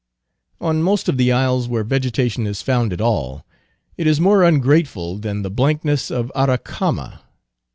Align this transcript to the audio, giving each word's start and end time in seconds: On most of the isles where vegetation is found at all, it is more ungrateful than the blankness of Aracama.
On 0.59 0.81
most 0.81 1.07
of 1.09 1.17
the 1.17 1.31
isles 1.31 1.67
where 1.67 1.83
vegetation 1.83 2.47
is 2.47 2.63
found 2.63 2.91
at 2.91 2.99
all, 3.01 3.45
it 3.97 4.07
is 4.07 4.19
more 4.19 4.43
ungrateful 4.43 5.19
than 5.19 5.43
the 5.43 5.51
blankness 5.51 6.09
of 6.09 6.31
Aracama. 6.33 7.19